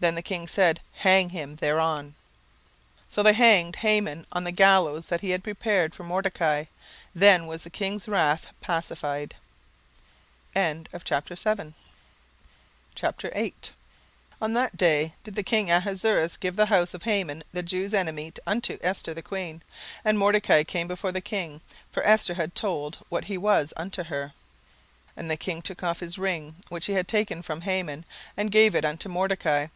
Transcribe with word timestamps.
Then 0.00 0.14
the 0.14 0.22
king 0.22 0.46
said, 0.46 0.80
Hang 0.98 1.30
him 1.30 1.56
thereon. 1.56 2.14
17:007:010 3.08 3.08
So 3.14 3.22
they 3.24 3.32
hanged 3.32 3.74
Haman 3.74 4.26
on 4.30 4.44
the 4.44 4.52
gallows 4.52 5.08
that 5.08 5.22
he 5.22 5.30
had 5.30 5.42
prepared 5.42 5.92
for 5.92 6.04
Mordecai. 6.04 6.66
Then 7.16 7.48
was 7.48 7.64
the 7.64 7.68
king's 7.70 8.06
wrath 8.06 8.46
pacified. 8.60 9.34
17:008:001 10.54 11.74
On 14.40 14.52
that 14.52 14.76
day 14.76 15.14
did 15.24 15.34
the 15.34 15.42
king 15.42 15.68
Ahasuerus 15.68 16.36
give 16.36 16.54
the 16.54 16.66
house 16.66 16.94
of 16.94 17.02
Haman 17.02 17.42
the 17.52 17.64
Jews' 17.64 17.92
enemy 17.92 18.32
unto 18.46 18.78
Esther 18.80 19.12
the 19.12 19.20
queen. 19.20 19.62
And 20.04 20.16
Mordecai 20.16 20.62
came 20.62 20.86
before 20.86 21.10
the 21.10 21.20
king; 21.20 21.60
for 21.90 22.06
Esther 22.06 22.34
had 22.34 22.54
told 22.54 22.98
what 23.08 23.24
he 23.24 23.36
was 23.36 23.72
unto 23.76 24.04
her. 24.04 24.26
17:008:002 25.16 25.16
And 25.16 25.28
the 25.28 25.36
king 25.36 25.60
took 25.60 25.82
off 25.82 25.98
his 25.98 26.18
ring, 26.18 26.54
which 26.68 26.86
he 26.86 26.92
had 26.92 27.08
taken 27.08 27.42
from 27.42 27.62
Haman, 27.62 28.04
and 28.36 28.52
gave 28.52 28.76
it 28.76 28.84
unto 28.84 29.08
Mordecai. 29.08 29.66